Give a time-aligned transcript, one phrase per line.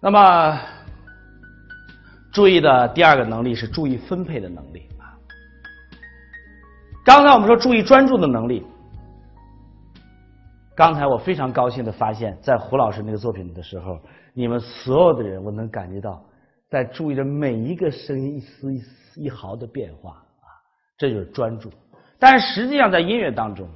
[0.00, 0.60] 那么，
[2.32, 5.10] 注意的第二个能力是注意分配的能力啊。
[7.04, 8.64] 刚才我们说注意专注的能力，
[10.76, 13.98] 刚才我非常高兴的发现，在胡老师那个作品的时候，
[14.34, 16.24] 你们所有的人，我能感觉到
[16.70, 20.46] 在注意着每一个声音一丝一丝一毫的变化啊，
[20.96, 21.72] 这就是专注。
[22.20, 23.68] 但是实际上在音乐当中，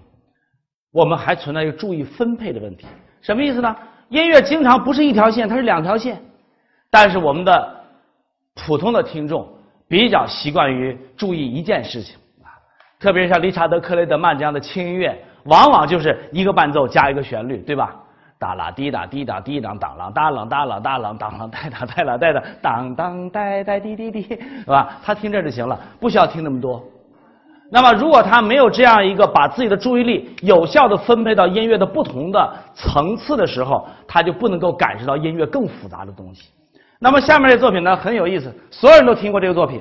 [0.93, 2.87] 我们还存在一个注意分配的问题，
[3.23, 3.77] 什么意思呢？
[4.13, 6.21] 音乐经常不是一条线，它是两条线。
[6.91, 7.75] 但是我们的
[8.55, 9.49] 普通的听众
[9.89, 12.53] 比较习惯于注意一件事情啊，
[13.01, 17.97] 特别像理查德·克雷德曼这样的轻音乐，往往就是一个伴奏加一个旋律，对吧？
[18.39, 24.99] 哒啦滴哒滴哒滴当当啷哒啷哒啷哒啷当啷带哒带啦带哒当当带带滴滴滴，是吧？
[25.03, 26.85] 他听这就行了，不需要听那么多。
[27.75, 36.51] 那么，如果他没有这样一个把自己的注意力有效的分配到音乐的不同的层次的时候，他就不能够感受到音乐更复杂的东西。
[36.99, 39.81] 那么，下面这作品呢很有意思，所有人都听过这个作品。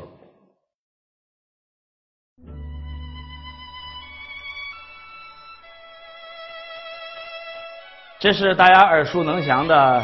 [8.21, 9.99] 这是大家耳熟能详的《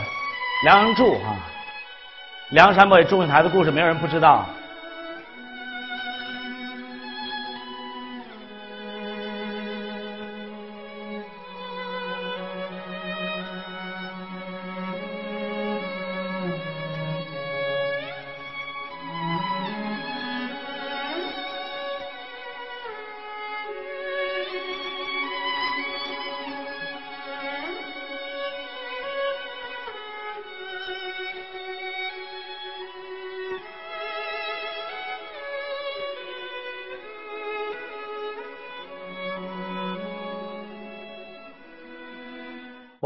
[0.66, 1.38] 梁祝》啊，
[2.50, 4.46] 梁山伯与祝英台的故事，没有人不知道。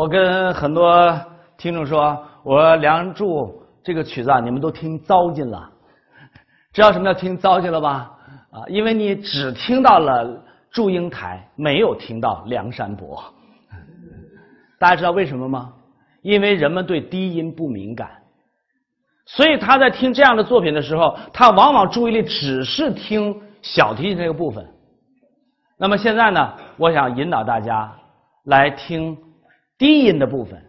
[0.01, 1.15] 我跟很多
[1.59, 3.27] 听众说，我《梁祝》
[3.83, 5.69] 这个曲子啊，你们都听糟践了。
[6.73, 8.11] 知道什么叫听糟践了吧？
[8.49, 13.23] 啊，因为你只听到了祝英台，没有听到梁山伯。
[14.79, 15.71] 大家知道为什么吗？
[16.23, 18.09] 因为人们对低音不敏感，
[19.27, 24.67] 所以他在听这样的作品的时候，他往往注意力只是听小提琴这个部分。
[25.77, 27.93] 那么现在呢，我想引导大家
[28.45, 29.15] 来听。
[29.81, 30.61] 低音的部分，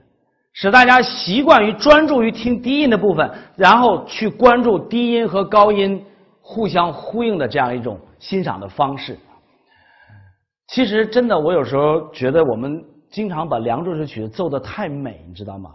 [0.55, 6.03] 使大家习惯于专注于听低音的部分，然后去关注低音和高音
[6.41, 9.19] 互相呼应的这样一种欣赏的方式。
[10.69, 15.73] 其实，真的，我有时候觉得我们经常把《梁祝》这曲子奏得太美，你知道吗？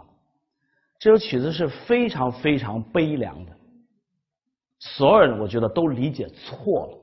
[0.97, 3.51] 这首曲子是非常非常悲凉的，
[4.79, 6.97] 所有人我觉得都理解错了，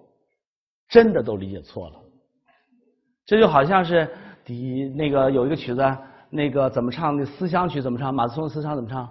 [0.89, 1.95] 真的都理解错了。
[3.25, 4.09] 这就好像是
[4.45, 5.81] 第那个有一个曲子。
[6.35, 7.17] 那个怎么唱？
[7.17, 8.13] 那思乡曲怎么唱？
[8.13, 9.09] 马思聪思乡怎么唱？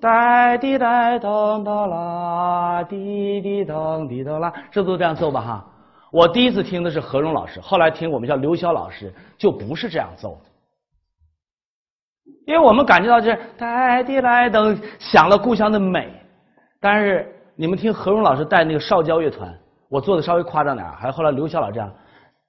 [0.00, 5.42] 哒滴哒咚哒啦，滴滴咚滴咚啦，这都这样奏吧？
[5.42, 5.66] 哈，
[6.10, 10.48] 我第一次听的是何荣老师，后来听我们叫刘潇老师，就不是这样奏的。
[12.46, 16.10] 因为我们感觉到这哒滴来等想了故乡的美，
[16.80, 19.54] 但是你们听何荣老师带那个少交乐团，
[19.90, 21.92] 我做的稍微夸张点还有后来刘潇老师这样，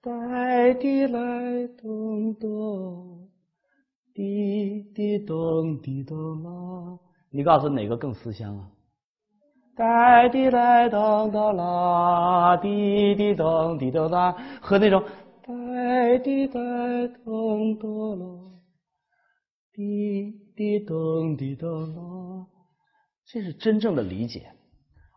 [0.02, 3.11] 哒滴来咚咚。
[4.14, 7.00] 滴滴咚滴咚啦，
[7.32, 8.68] 你告诉哪个更思乡啊？
[9.78, 15.02] 哒滴来咚咚啦，滴滴咚滴咚啦，和那种
[15.46, 15.54] 哒
[16.24, 16.60] 滴哒
[17.24, 18.26] 咚咚啦，
[19.74, 22.46] 滴滴咚滴咚啦，
[23.26, 24.42] 这是真正的理解。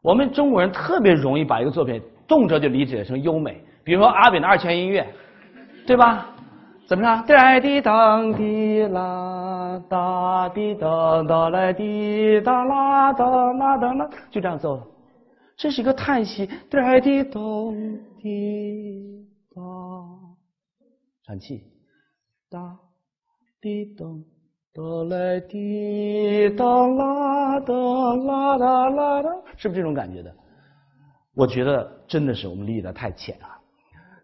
[0.03, 5.05] 我们中国人特别容易把一个作品动辄就理解成优美，比如说阿炳的二泉映月，
[5.84, 6.33] 对吧？
[6.86, 7.26] 怎么唱？
[7.26, 14.82] 哒滴当滴啦，哒滴当哒来滴哒啦哒啦哒啦，就这样奏。
[15.56, 19.62] 这是一个叹息，哒滴咚滴哒，
[21.25, 21.62] 喘气，
[22.50, 22.76] 哒
[23.60, 24.22] 滴咚
[24.75, 27.72] 哒来滴哒啦哒
[28.16, 30.34] 啦哒啦哒，是不是这种感觉的？
[31.34, 33.53] 我觉得真的是我们理解的太浅啊。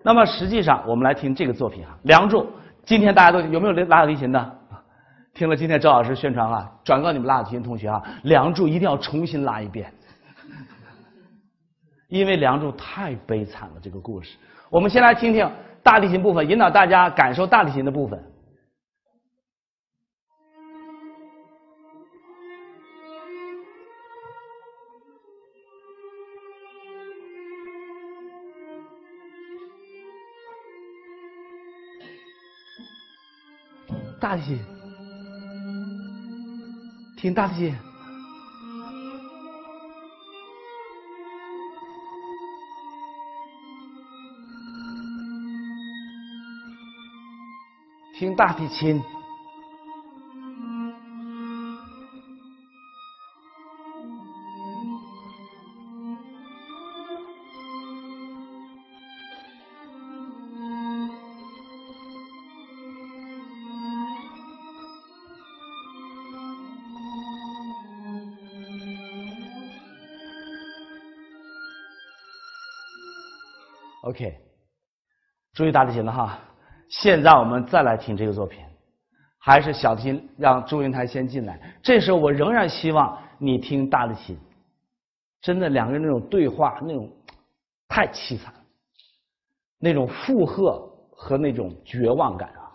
[0.03, 2.43] 那么实际上，我们来听这个作品啊，《梁祝》。
[2.85, 4.57] 今天大家都有没有拉小提琴的？
[5.35, 9.93] 听了今天周老师宣传啊，转告你们拉小提琴同学啊，《梁祝》一定要重新拉一遍，
[12.09, 13.75] 因为《梁祝》太悲惨了。
[13.83, 14.37] 这个故事，
[14.71, 15.49] 我们先来听听
[15.83, 18.21] 大提琴部分，引导大家感受大提琴的部分。
[34.21, 34.59] 大提琴
[37.17, 37.75] 听大提琴
[48.19, 49.03] 听大提琴
[75.53, 76.39] 注意大提琴了哈。
[76.89, 78.59] 现在我们再来听这个作品，
[79.39, 81.61] 还是小提琴让祝英台先进来。
[81.83, 84.39] 这时候我仍然希望你听大提琴，
[85.41, 87.11] 真的两个人那种对话，那种
[87.89, 88.53] 太凄惨，
[89.79, 90.81] 那种负荷
[91.11, 92.73] 和那种绝望感啊，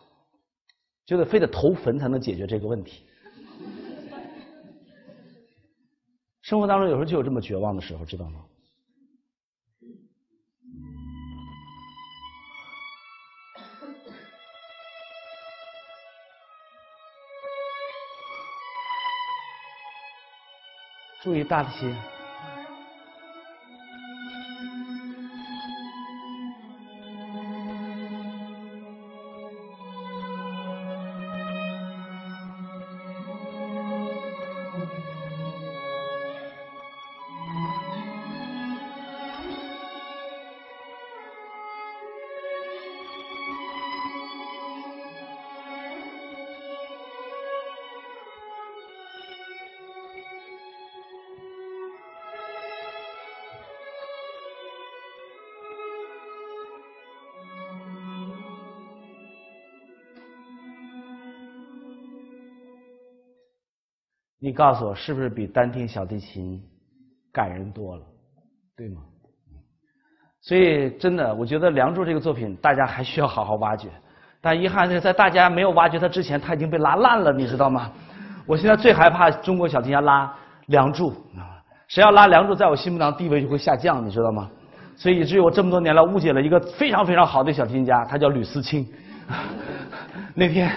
[1.06, 3.06] 觉得非得投坟才能解决这个问题。
[6.42, 8.39] 生活当中有时候就有这么绝望的时候，知道吗？
[21.25, 21.92] 注意大提
[64.45, 66.62] 你告诉我，是不是比单听小提琴
[67.33, 68.03] 感人多了，
[68.77, 69.01] 对吗？
[70.39, 73.89] 所以真的，我觉得《梁祝》这个作品，大家还需要好好挖掘。
[74.42, 77.92] 但遗憾的是，在大家没有挖掘它之前，它已经被拉烂了，你知道吗？
[78.45, 80.27] 我现在最害怕中国小提琴家拉
[80.68, 81.12] 《梁祝》！
[81.88, 84.48] 谁要拉《梁祝》，在我心目当中地位就会下降，你知道吗？
[84.95, 88.86] 所以以至于我这么多年来误解了一个非常非常好的小提琴家，他叫吕思清。
[90.36, 90.69] 那天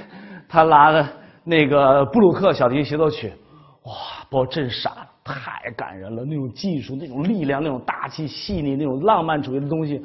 [0.48, 1.06] 他拉了
[1.44, 3.30] 那个布鲁克小提琴协奏曲。
[3.88, 3.94] 哇，
[4.28, 6.22] 把我震傻了，太感人了！
[6.22, 10.04] 那种技术，那种力量，那种大气细腻，那种浪漫主义的东西。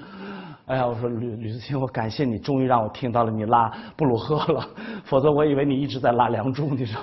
[0.68, 4.66] 哎呀，我说吕吕思清，我感谢你，终于让我听到了你拉布鲁赫了，
[5.04, 7.02] 否则我以为你一直在拉梁祝，你知道？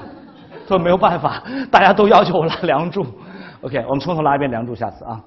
[0.66, 3.04] 说没有办法，大家都要求我拉梁祝。
[3.60, 5.22] OK，我们从头拉一遍梁祝，下次啊。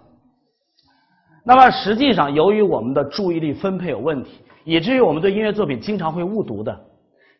[1.45, 6.75] 那么实际上，由于我们的注意力分配有问题，以至于我们对音乐作品经常会误读的。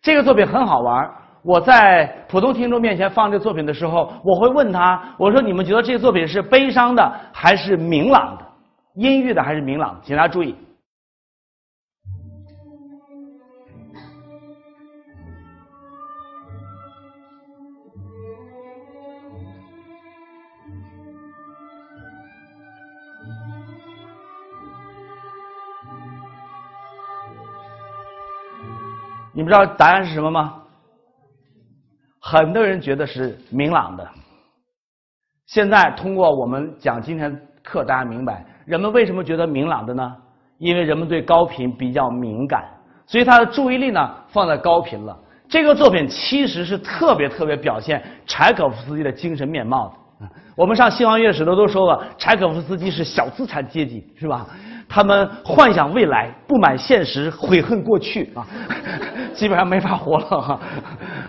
[0.04, 1.10] 这个作品很好玩。
[1.44, 8.46] 我在普通听众面前放这作品的时候，我会问他：“我说你们觉得这个作品是悲伤的还是明朗的？
[8.96, 10.56] 阴郁的还是明朗？”请大家注意。
[29.36, 30.63] 你们知道答案是什么吗？
[32.34, 34.04] 很多人觉得是明朗的。
[35.46, 37.32] 现在通过我们讲今天
[37.64, 40.12] 课，大家明白人们为什么觉得明朗的呢？
[40.58, 42.64] 因为人们对高频比较敏感，
[43.06, 45.16] 所以他的注意力呢放在高频了。
[45.48, 50.28] 这个作品其实是特别特别表现柴可夫斯基的精神面貌的。
[50.56, 54.48] 我们上西方乐史的都说了，柴可夫斯基是小资产阶级，是吧？
[54.94, 58.46] 他们幻想未来，不满现实，悔恨过去啊，
[59.34, 60.60] 基本上没法活了哈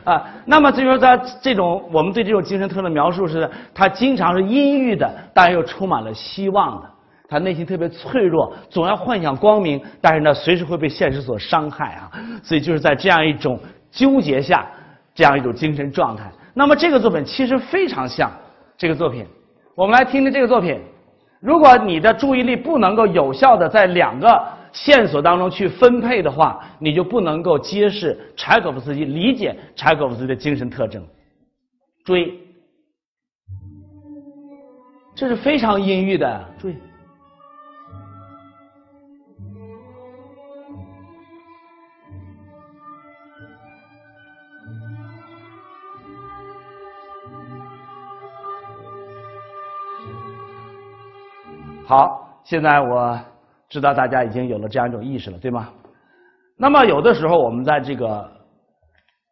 [0.05, 0.23] 啊。
[0.45, 6.91] 那么，就是他这种我们对这种精神特征的描述是，他经常是阴郁的，但又充满了希望的。
[7.27, 12.11] 他内心特别脆弱，总要幻想光明，但是呢，随时会被现实所伤害啊。
[12.43, 13.59] 所以就是在这样一种
[13.91, 14.67] 纠结下，
[15.15, 16.31] 这样一种精神状态。
[16.53, 18.31] 那么这个作品其实非常像
[18.77, 19.25] 这个作品，
[19.75, 20.79] 我们来听听这个作品。
[21.45, 31.05] 如果你的注意力不能够有效的在两个线索当中去分配的话，你就不能够揭示柴可夫斯基理解柴可夫斯基的精神特征。
[32.03, 32.39] 注意，
[35.15, 36.45] 这是非常阴郁的。
[36.59, 36.77] 注意。
[51.95, 53.17] 好，现在我
[53.69, 55.69] 知道大家已经有了这样一种意识了，对吗？
[56.57, 58.29] 那么有的时候我们在这个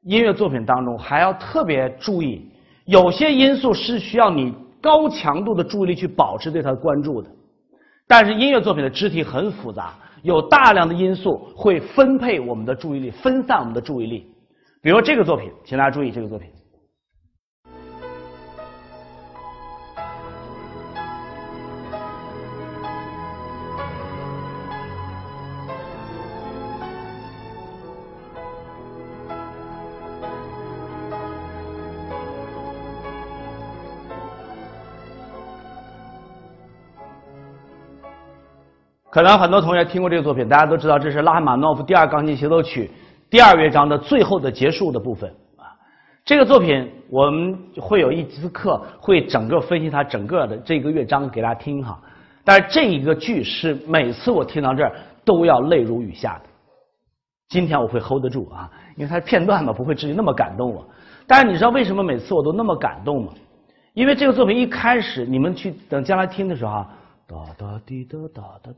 [0.02, 2.48] 音乐作品当中还要特别注意，
[2.84, 7.28] 有些因素是需要你高强度的注意力去保持对它的关注的。
[8.06, 14.32] 但是音乐作品的肢体很复杂，有大量的因素会分配我们的注意力，分散我们的注意力。
[14.80, 16.48] 比如这个作品，请大家注意这个作品。
[39.12, 42.90] 可能很多同学听过这个作品，大家都知道这是拉赫玛诺夫第二钢琴协奏曲
[43.28, 45.28] 第二乐章的最后的结束的部分
[45.58, 45.68] 啊。
[46.24, 52.00] 这个作品我们会有一节课会整个分析它整个的这个乐章给大家听哈。
[52.42, 54.90] 但是这一个剧是每次我听到这儿
[55.26, 56.48] 都要泪如雨下的。
[57.50, 60.82] 今天我会 hold 得住啊，因为它是片段嘛，不会至于那么感动我。
[61.26, 63.32] 但是你知道为什么每次我都那么感动吗？
[63.92, 66.88] 因为这个作品一开始你们去等将来听的时候啊。
[67.26, 68.70] 哒哒滴哒哒哒，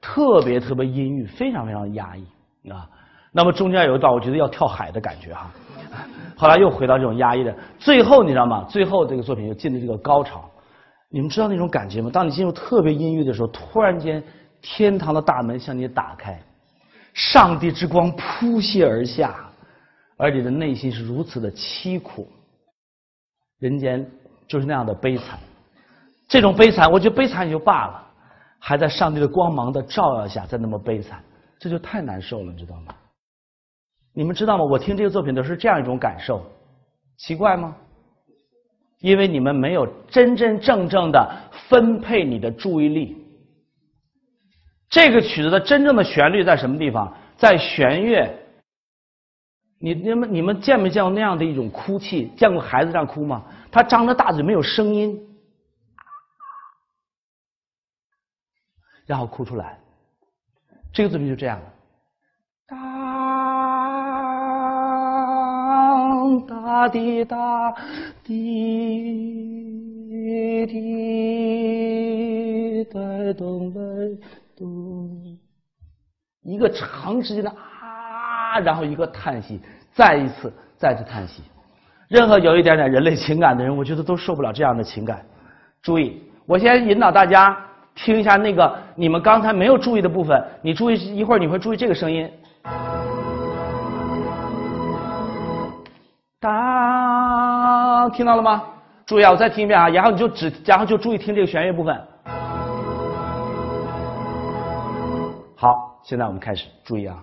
[0.00, 2.24] 特别特别阴郁，非常非常压抑
[2.70, 2.88] 啊。
[3.32, 5.50] 那么中间有一段，我觉得要跳海的感觉哈。
[6.36, 8.64] 后来又回到这种压抑的，最后你知道吗？
[8.68, 10.50] 最后这个作品又进了这个高潮。
[11.08, 12.10] 你们知道那种感觉吗？
[12.12, 14.22] 当你进入特别阴郁的时候，突然间
[14.62, 16.40] 天堂的大门向你打开，
[17.14, 19.50] 上帝之光扑泻而下，
[20.16, 22.28] 而你的内心是如此的凄苦，
[23.58, 24.08] 人间
[24.46, 25.38] 就是那样的悲惨。
[26.30, 28.06] 这种悲惨，我觉得悲惨也就罢了，
[28.60, 31.20] 还在上帝的光芒的照耀下，在那么悲惨，
[31.58, 32.94] 这就太难受了，你知道吗？
[34.14, 34.64] 你们知道吗？
[34.64, 36.40] 我听这个作品都是这样一种感受，
[37.18, 37.74] 奇怪吗？
[39.00, 41.28] 因为你们没有真真正正的
[41.68, 43.16] 分配你的注意力。
[44.88, 47.12] 这个曲子的真正的旋律在什么地方？
[47.36, 48.32] 在弦乐。
[49.80, 52.30] 你你们你们见没见过那样的一种哭泣？
[52.36, 53.42] 见过孩子这样哭吗？
[53.72, 55.18] 他张着大嘴，没有声音。
[59.10, 59.76] 然后哭出来，
[60.92, 61.64] 这个作品就这样了。
[62.68, 62.78] 当
[66.46, 67.74] 哒滴哒
[68.22, 69.44] 滴
[70.64, 70.84] 滴
[72.84, 73.00] 哒
[73.36, 73.80] 咚哒
[74.56, 75.36] 咚，
[76.42, 79.60] 一个长时间的啊，然后一个叹息，
[79.92, 81.42] 再一次，再次叹息。
[82.06, 85.26] 任何有一点点人类情感的人，我觉得都受不了这样的情感。
[85.82, 87.66] 注意，我先引导大家。
[87.94, 92.30] 听一下那个你们刚才没有注意的部分，你注意一会儿，你会注意这个声音。
[96.40, 98.62] 当，听到了吗？
[99.04, 101.94] 注意啊，我再听一遍啊，然后你就只，然后就注意听这个弦乐部分。
[105.56, 107.16] 好，现在我们开始，注意啊。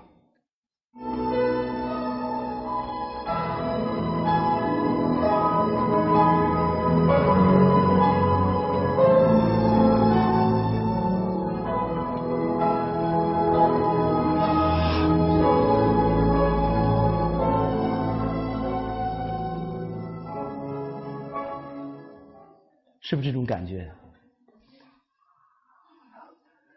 [23.09, 23.89] 是不是这种感觉？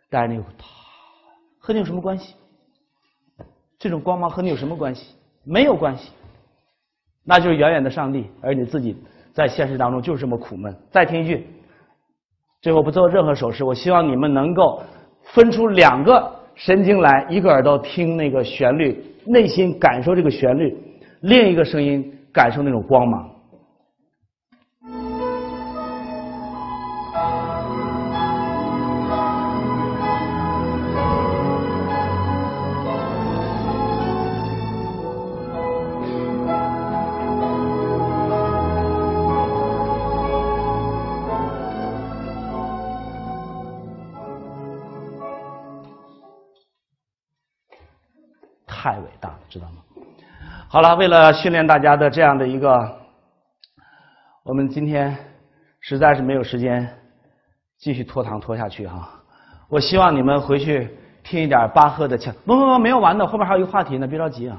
[0.09, 0.41] 当然，你
[1.59, 2.37] 和你有什么关系？
[3.81, 5.17] 这种光芒和你有什么关系？
[5.43, 6.13] 没有关系，
[7.25, 8.97] 那就是远远的上帝，而你自己
[9.33, 10.73] 在现实当中就是这么苦闷。
[10.93, 11.49] 再听一句，
[12.63, 14.85] 最后不做任何手势，我希望你们能够
[15.33, 20.77] 分出两个神经来，一个耳朵听那个旋律，内心感受这个旋律；
[21.23, 23.30] 另一个声音感受那种光芒。
[50.73, 52.73] 好了，为了训练大家的这样的一个，
[54.45, 55.17] 我们今天
[55.81, 56.89] 实在是没有时间
[57.77, 59.09] 继续拖堂拖下去哈。
[59.69, 64.57] 我希望你们回去听一点巴赫的前，不不不，没有完的，后面还有一个话题呢，别着急啊。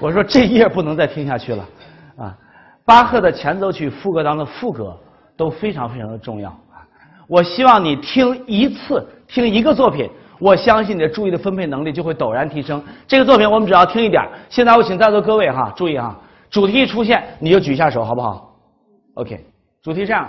[0.00, 1.64] 我说这一页不能再听下去了
[2.16, 2.36] 啊。
[2.84, 4.98] 巴赫的前奏曲、副歌当中的副歌
[5.36, 6.82] 都非常非常的重要啊。
[7.28, 10.10] 我希望你听一次，听一个作品。
[10.38, 12.82] 我相信你的注意的分配能力就会陡然提升。
[13.06, 14.22] 这个作品我们只要听一点。
[14.48, 16.16] 现在我请在座各位哈注意哈，
[16.50, 18.54] 主题一出现你就举一下手，好不好
[19.14, 19.40] ？OK，
[19.82, 20.28] 主题这样。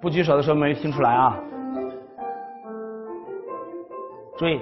[0.00, 1.36] 不举手的时候没听出来啊？
[4.38, 4.60] 注意。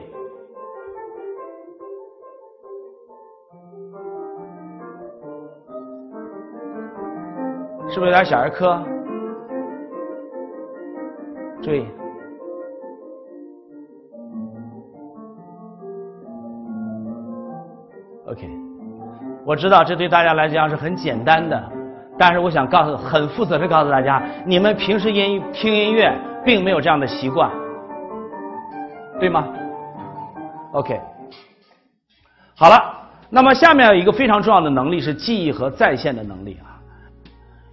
[7.97, 8.79] 是不是有点小儿科？
[11.62, 11.87] 注意。
[18.26, 18.47] OK，
[19.47, 21.73] 我知道这对大家来讲是很简单的，
[22.19, 27.50] 但是我想告诉，很负责的告诉大家，你们平时音听音乐并没有这样的习惯，
[29.19, 29.49] 对吗
[30.73, 31.00] ？OK，
[32.59, 36.75] 好了，那么下面有一个非常重要的能力是记忆和再现的能力啊。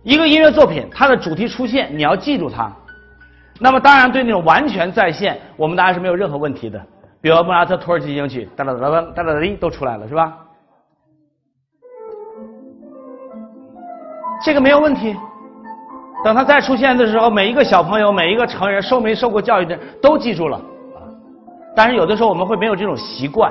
[0.03, 2.71] 一个音乐作品，它的主题出现，你要记住它。
[3.59, 6.81] 那么当然，对那种完全再现，我们大家是没有任何问题的。
[7.21, 10.33] 比如莫扎特《土耳其进行曲》，哒哒哒哒哒哒滴都出来了，是吧？
[14.43, 15.15] 这个没有问题。
[16.25, 20.59] 等他再出现的时候，每一个小朋友、每一个成人、受没受过教育的都记住了。
[21.73, 23.49] 但是有的时候我们会没有这种习惯，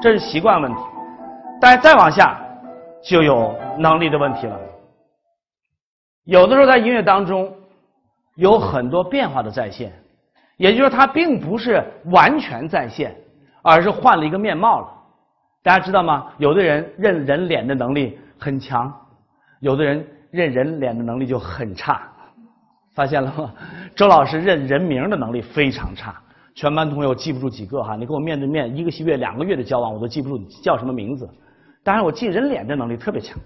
[0.00, 0.80] 这是习惯问题。
[1.60, 2.38] 但是再往下
[3.02, 4.56] 就有能力的问题了。
[6.30, 7.52] 有的时候在音乐当中
[8.36, 9.92] 有很多变化的再现。
[10.58, 13.16] 也就是说，它并不是完全再现，
[13.62, 14.88] 而是换了一个面貌了。
[15.60, 16.30] 大家知道吗？
[16.38, 18.94] 有的人认人脸的能力很强，
[19.58, 22.02] 有的人认人脸的能力就很差。
[22.94, 23.52] 发现了吗？
[23.96, 26.14] 周老师认人名的能力非常差，
[26.54, 27.96] 全班同学我记不住几个哈。
[27.96, 31.28] 你跟我面对面一个月、两个月的交往，我都记不住你叫什么名字。
[31.82, 33.36] 当然，我记人脸的能力特别强，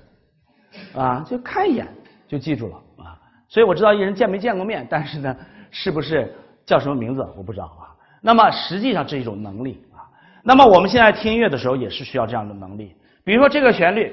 [0.94, 1.86] 啊，就看一眼
[2.34, 3.16] 就记住了啊。
[3.48, 5.36] 所以我知道一人见没见过面，但是呢，
[5.70, 6.34] 是不是？
[6.66, 7.94] 叫什么名字我不知道啊。
[8.22, 10.08] 那么实际上这是一种能力啊。
[10.42, 12.96] 那么我们现在听音乐的时候也是需要这样的能力。
[13.22, 14.12] 比如说这个旋律，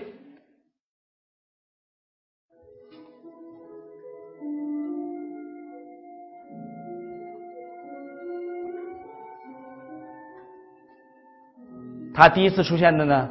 [12.13, 13.29] 它第一次出现的呢，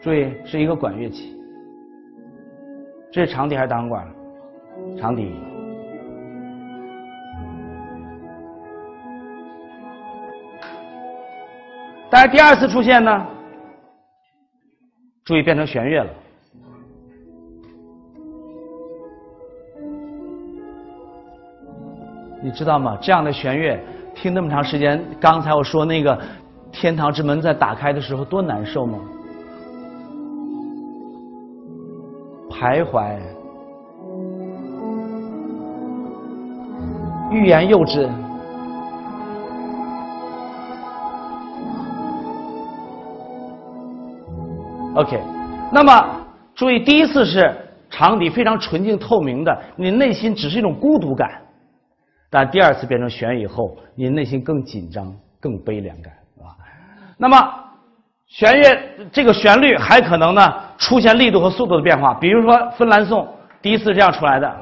[0.00, 1.36] 注意是一个管乐器，
[3.12, 4.06] 这是长笛还是单簧管？
[4.98, 5.34] 长笛。
[12.08, 13.26] 但是第二次出现呢，
[15.24, 16.10] 注意变成弦乐了。
[22.42, 22.96] 你知道吗？
[23.02, 23.78] 这样的弦乐
[24.14, 26.18] 听那么长时间，刚才我说那个
[26.72, 28.98] 天堂之门在打开的时候多难受吗？
[32.60, 33.16] 徘徊，
[37.30, 38.06] 欲言又止。
[44.94, 45.18] OK，
[45.72, 46.06] 那么
[46.54, 47.50] 注意，第一次是
[47.88, 51.26] 长笛非常纯净透明的，你内心只是一种孤独感；
[52.28, 56.54] 但第二次变成弦乐以后，你内心更紧张、更悲凉感，是吧？
[57.16, 57.36] 那么
[58.26, 58.78] 弦乐
[59.10, 60.42] 这个旋律还可能呢
[60.80, 63.22] 出现力度和速度的变化，比如说《芬兰颂》
[63.62, 64.56] 第一次这样出来的，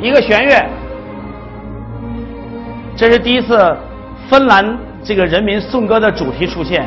[0.00, 0.64] 一个弦乐，
[2.94, 3.76] 这是第一次
[4.28, 4.78] 芬兰。
[5.02, 6.86] 这个人民颂歌的主题出现，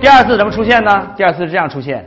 [0.00, 1.06] 第二次怎么出现呢？
[1.16, 2.04] 第二次是这样出现，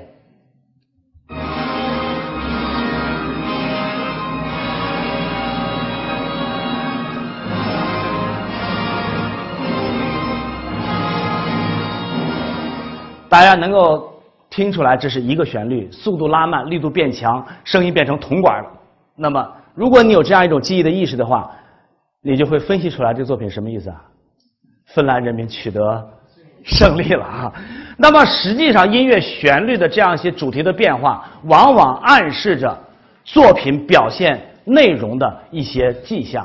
[13.30, 14.14] 大家能够
[14.50, 18.70] 听出来，这是一个旋律，速度拉慢，力度变强，声音变成铜管了。
[19.16, 19.54] 那么。
[19.78, 21.52] 如果你有这样一种记忆的意识的话，
[22.24, 24.02] 你就会分析出来这个作品什么意思啊？
[24.88, 26.04] 芬兰人民取得
[26.64, 27.54] 胜利了啊！
[27.96, 32.76] 那么实际上，音乐旋律的这样一些主题的变化，往往暗示着
[33.24, 36.44] 作品表现内容的一些迹象。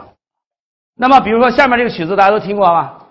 [0.95, 3.02] 那么，比如说下面这个曲子，大家都听过吧？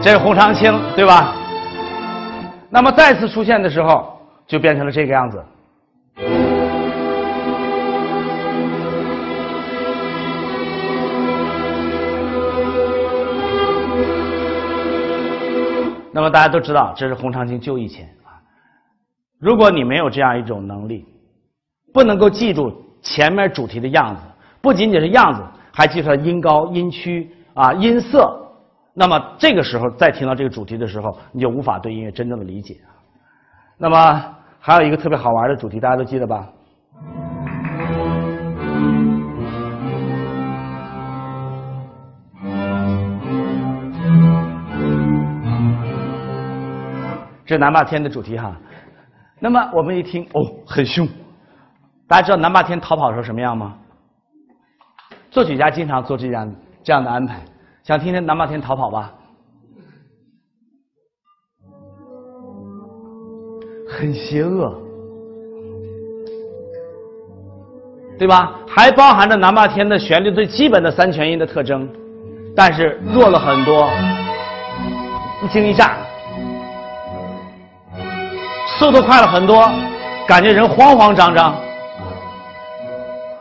[0.00, 1.34] 这是《洪长青》，对吧？
[2.70, 5.44] 那么再次出现的时候，就变成了这个样子。
[16.12, 18.38] 那么大家都知道，这是洪长青就义前啊。
[19.40, 21.04] 如果你没有这样一种能力，
[21.92, 24.22] 不能够记住前面主题的样子，
[24.62, 28.44] 不仅仅是样子，还记住音高、音区啊、音色。
[29.00, 32.76] 那么这个时候再听到这个主题的时候，你就无法对音乐真正的理解。
[33.76, 36.48] 那么还有一个特别好玩的主题，大家都记得吧？
[47.46, 48.56] 这是南霸天的主题哈。
[49.38, 51.06] 那么我们一听，哦，很凶，
[52.08, 53.76] 大家知道南霸天逃跑的时候什么样吗？
[55.30, 57.40] 作曲家经常做这样这样的安排，
[57.88, 59.08] 想听听南霸天逃跑吧？
[63.88, 64.78] 很邪恶，
[68.18, 68.52] 对吧？
[68.68, 71.88] 还包含着南霸天的旋律最基本的三全音的特征，
[72.54, 73.88] 但是弱了很多，
[75.42, 75.96] 一惊一乍，
[78.78, 79.66] 速度快了很多，
[80.26, 81.54] 感觉人慌慌张张。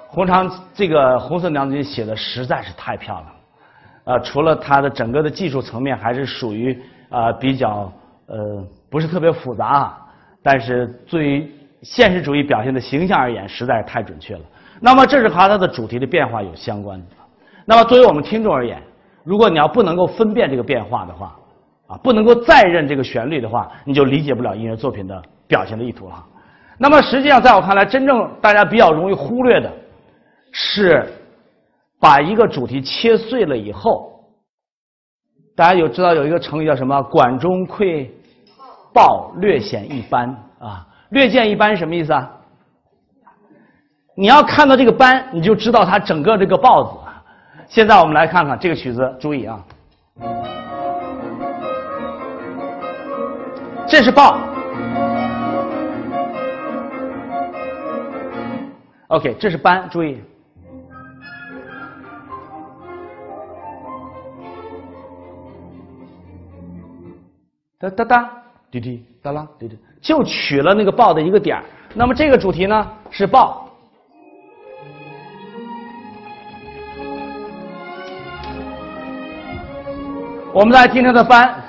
[0.08, 3.32] 红长这个红色娘子军写的实在是太漂亮了，
[4.08, 7.91] 呃，除了它的整个的技术层面还是属于啊比较
[8.28, 9.98] 呃不是特别复杂，
[10.41, 14.41] 但是对于现实主义表现的形象而言，实在是太准确了。
[14.80, 17.06] 那么这是和它的主题的变化有相关的。
[17.65, 18.82] 那么作为我们听众而言，
[19.26, 21.36] 如果你要不能够分辨这个变化的话，
[21.88, 26.24] 啊，不能够再认这个旋律的话，你就理解不了音乐作品的表现的意图了。
[26.78, 29.70] 那么实际上，在我看来，真正大家比较容易忽略的。
[30.54, 31.06] 是
[32.00, 34.24] 把一个主题切碎了以后，
[35.56, 37.02] 大家有知道有一个成语叫什么？
[37.04, 38.12] 管中窥
[38.94, 40.30] 豹，略显一斑
[40.60, 42.32] 啊，略见一斑什么意思啊？
[44.16, 46.92] 你要看到这个斑，你就知道它整个这个豹子。
[47.68, 49.60] 现在我们来看看这个曲子，注意啊，
[53.88, 54.38] 这是豹。
[59.08, 60.22] OK，这是斑，注意。
[67.80, 68.30] 哒哒哒，
[68.72, 71.63] 滴滴哒啦，滴滴，就取了那个豹的一个点儿
[71.94, 73.70] 那么这个主题呢是豹。
[80.52, 81.63] 我们来听它的班，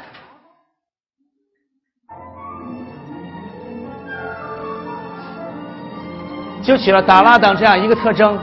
[6.62, 8.38] 就取了哒啦等这样一个特征。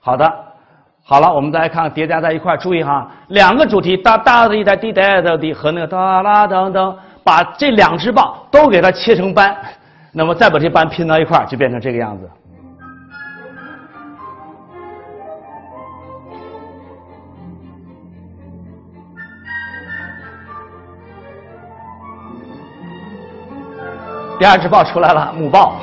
[0.00, 0.43] 好的。
[1.06, 9.54] 好了，我们再来看叠加在一块注意哈，两个主题哒哒的一带滴答的滴和那个哒啦等等，把这两只豹都给它切成班，
[10.12, 12.30] 那么再把这班拼到一块就变成这个样子。
[24.38, 25.74] 第二只豹出来了，母豹。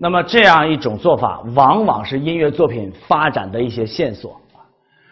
[0.00, 4.40] 那么这样一种做法，往往是音乐作品发展的一些线索。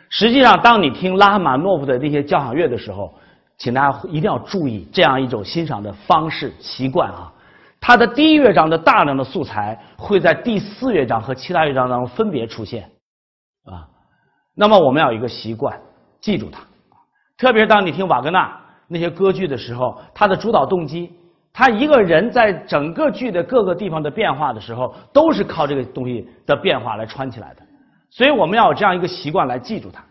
[0.09, 3.13] 实际上，当你听拉赫玛诺夫的那些交响乐的时候，
[3.59, 7.33] 请大家一定要注意这样一种欣赏的方式习惯啊。
[7.81, 12.89] 它的第一乐章的大量的素材会在第四乐章和其他乐章当中分别出现
[13.65, 13.89] 啊。
[14.55, 15.77] 那么我们要有一个习惯，
[16.21, 16.61] 记住它。
[17.37, 21.13] 特别是当你听瓦格纳那些歌剧的时候，它的主导动机。
[21.59, 27.63] 他一个人在整个剧的各个地方的变化的时候，都是靠这个东西的变化来串起来的，
[28.11, 30.05] 所以我们要有这样一个习惯来记住它。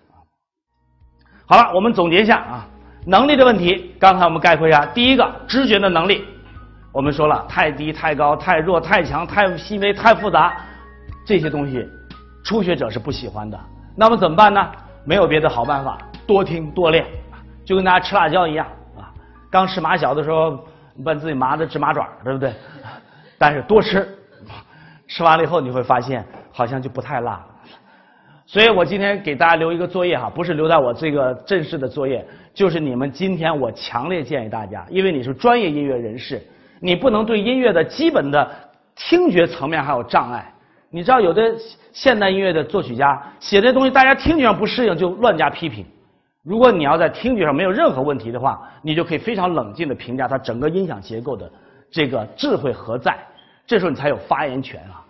[1.45, 2.67] 好了，我们总结一下啊，
[3.05, 6.25] 能力的问题，刚才我们概括一下，第一个知觉的能力，
[6.91, 10.57] 我们说了，太低、太高、太弱、太强、太细微、太复杂，
[11.27, 11.87] 这些东西
[12.43, 13.59] 初学者是不喜欢的。
[13.95, 14.71] 那么怎么办呢？
[15.03, 17.05] 没有别的好办法，多听多练，
[17.63, 18.65] 就跟大家吃辣椒一样
[18.97, 19.13] 啊，
[19.51, 20.57] 刚吃麻小的时候。
[21.03, 22.53] 把自己麻的直麻爪，对不对？
[23.37, 24.07] 但是多吃，
[25.07, 27.45] 吃完了以后你会发现好像就不太辣了。
[28.45, 36.41] 所以我今天给大家留一个作业哈，不是留在我这个正式的作业，就是你们今天我强烈建议大家，因为你是专业音乐人士，
[36.79, 38.49] 你不能对音乐的基本的
[38.95, 40.53] 听觉层面还有障碍。
[40.91, 41.53] 你知道有的
[41.91, 45.85] 现代音乐的作曲家写这东西，大家听觉上不适应就乱加批评。
[46.45, 51.51] 如果你要在听觉上没有任何问题的话，你就可以非常冷静的评价它整个音响结构的
[51.89, 53.17] 这个智慧何在，
[53.65, 55.01] 这时候你才有发言权啊。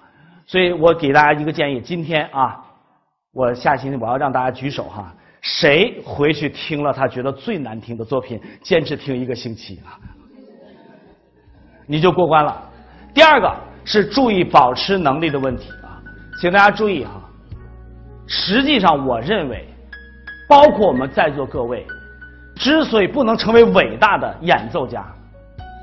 [0.46, 2.64] 所以我给大家一个建议，今天啊，
[3.34, 10.00] 我下星期我要让大家举手哈，谁回去听了他觉得最难听的作品，坚持听一个星期啊，
[11.86, 12.64] 你就过关了。
[13.14, 16.00] 第二个是注意保持能力的问题啊，
[16.40, 17.12] 请大家注意哈，
[18.26, 19.68] 实际上我认为。
[20.48, 21.86] 包括我们在座各位，
[22.56, 25.06] 之所以不能成为伟大的演奏家，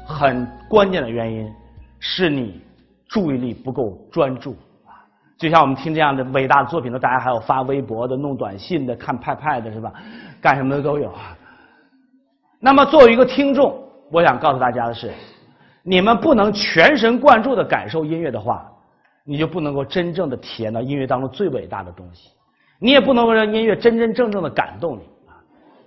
[0.06, 1.52] 很关键的原因
[1.98, 2.60] 是你
[3.08, 4.52] 注意力不够专注
[4.86, 5.02] 啊。
[5.36, 9.92] 就像我们听这样的伟大的作品呢，大家还有发微博的、弄短信的、看派派的是吧？
[10.40, 11.36] 干什么的都有啊。
[12.60, 13.76] 那么作为一个听众，
[14.10, 15.12] 我想告诉大家的是，
[15.82, 18.64] 你们不能全神贯注的感受音乐的话，
[19.24, 22.30] 你就不能够真正的体验到音乐当中最伟大的东西，
[22.82, 25.38] 你也不能够让音乐真真正正的感动你啊。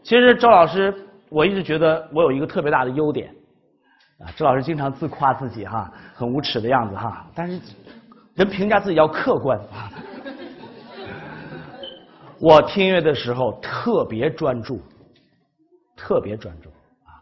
[0.02, 0.96] 其实周老师，
[1.30, 3.30] 我一直觉得我有一个特别大的优点
[4.20, 4.32] 啊。
[4.38, 7.60] 周老师经常自夸自己哈，很无耻的样子哈，但是
[8.36, 9.92] 人评价自己要客观啊。
[12.40, 14.80] 我听音乐的时候特别专注，
[15.98, 16.70] 特别专注
[17.04, 17.20] 啊。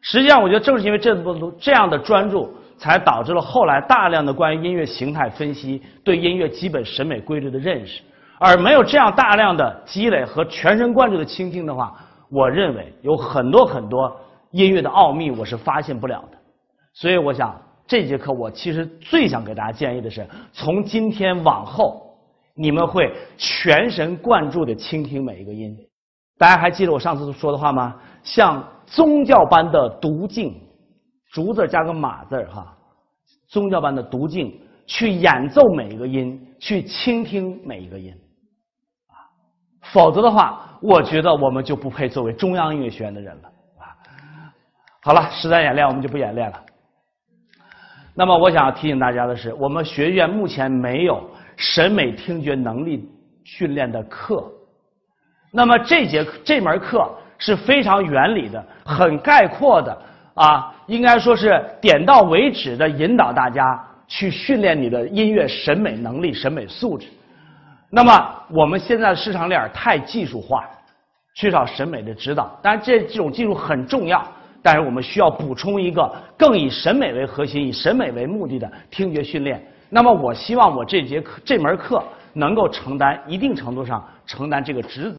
[0.00, 8.00] 实际上，我觉得正是因为这么这样的专注，才导致了后来大量的关于音乐形态分析、对音乐基本审美规律的认识。
[8.38, 11.94] 而没有这样大量的积累和全神贯注的倾听的话，
[12.30, 14.14] 我认为有很多很多
[14.50, 16.38] 音乐的奥秘我是发现不了的。
[16.92, 22.16] 所以，我想这节课我其实最想给大家建议的是，从今天往后，
[22.54, 25.76] 你们会全神贯注的倾听每一个音。
[26.36, 27.96] 大家还记得我上次说的话吗？
[28.22, 30.54] 像宗教般的读经，
[31.30, 32.76] 竹字加个马字哈，
[33.48, 34.52] 宗教般的读经，
[34.86, 38.14] 去演奏每一个音，去倾听每一个音，
[39.92, 43.48] 否则的话，我觉得我们就不配作为中央音乐学院的人了
[43.78, 43.94] 啊。
[45.02, 46.60] 好了，实战演练我们就不演练了。
[48.14, 51.22] 那么，我想要提醒大家的是，我们学院目前没有
[51.56, 53.08] 审美听觉能力
[53.44, 54.44] 训练的课。
[55.52, 59.96] 那么这节这门课是非常原理的、很概括的
[60.34, 67.06] 啊，应该说是点到为止的引导大家去训练你的音乐审美能力、审美素质。
[67.90, 70.62] 那么我们现在的市场链太技术化，
[71.34, 72.50] 缺少审美的指导。
[72.62, 74.22] 当然，这这种技术很重要，
[74.62, 79.64] 但是我们需要补充一个更以审美为核心、以审美为目的的听觉训练。
[79.88, 82.02] 那么，我希望我这节课这门课
[82.34, 85.16] 能够承担一定程度上承担这个职责。